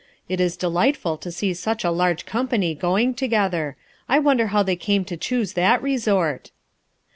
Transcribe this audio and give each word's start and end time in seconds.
it 0.27 0.41
is 0.41 0.57
delightful 0.57 1.15
to 1.15 1.31
see 1.31 1.53
such 1.53 1.83
a 1.83 1.91
large 1.91 2.25
company 2.25 2.73
going 2.73 3.13
together. 3.13 3.77
I 4.09 4.17
wonder 4.17 4.47
how 4.47 4.63
they 4.63 4.75
came 4.75 5.05
to 5.05 5.15
choose 5.15 5.53
that 5.53 5.79
resort?" 5.83 6.49